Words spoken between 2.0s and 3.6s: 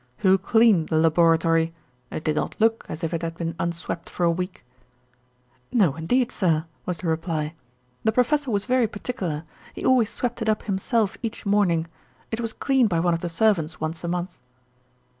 It did not look as if it had been